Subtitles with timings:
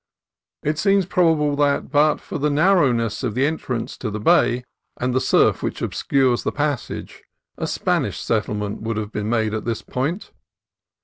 [0.63, 4.63] It seems probable that but for the narrowness of the entrance to the bay,
[4.97, 7.21] and the surf which obscures the passage,
[7.55, 10.31] a Spanish settlement would have been made at this point.